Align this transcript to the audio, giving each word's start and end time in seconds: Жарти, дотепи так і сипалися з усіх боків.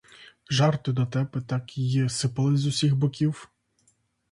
Жарти, 0.49 0.91
дотепи 0.91 1.41
так 1.41 1.77
і 1.77 2.09
сипалися 2.09 2.63
з 2.63 2.65
усіх 2.65 2.95
боків. 2.95 3.51